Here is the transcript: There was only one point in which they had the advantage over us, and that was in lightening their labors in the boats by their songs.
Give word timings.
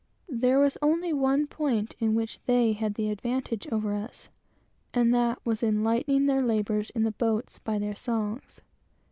There 0.29 0.57
was 0.57 0.79
only 0.81 1.13
one 1.13 1.45
point 1.45 1.95
in 1.99 2.15
which 2.15 2.43
they 2.47 2.73
had 2.73 2.95
the 2.95 3.11
advantage 3.11 3.67
over 3.71 3.93
us, 3.93 4.29
and 4.95 5.13
that 5.13 5.37
was 5.45 5.61
in 5.61 5.83
lightening 5.83 6.25
their 6.25 6.41
labors 6.41 6.89
in 6.89 7.03
the 7.03 7.11
boats 7.11 7.59
by 7.59 7.77
their 7.77 7.95
songs. 7.95 8.61